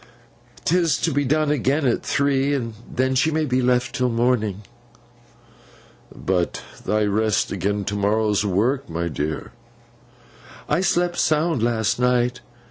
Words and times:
'Tis 0.65 0.97
to 0.97 1.13
be 1.13 1.23
done 1.23 1.51
again 1.51 1.85
at 1.85 2.01
three, 2.01 2.55
and 2.55 2.73
then 2.91 3.13
she 3.13 3.29
may 3.29 3.45
be 3.45 3.61
left 3.61 3.93
till 3.93 4.09
morning.' 4.09 4.63
'But 6.11 6.63
thy 6.83 7.05
rest 7.05 7.53
agen 7.53 7.85
to 7.85 7.93
morrow's 7.95 8.43
work, 8.43 8.89
my 8.89 9.07
dear.' 9.09 9.51
'I 10.67 10.81
slept 10.81 11.17
sound 11.19 11.61
last 11.61 11.99
night. 11.99 12.41